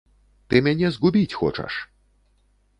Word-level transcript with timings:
Ты 0.53 0.61
мяне 0.67 0.87
згубіць 0.95 1.37
хочаш! 1.43 1.73